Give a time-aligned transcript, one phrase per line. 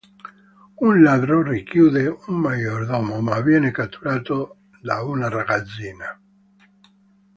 [0.85, 6.19] Un ladro richiude un maggiordomo ma viene catturato da una ragazzina.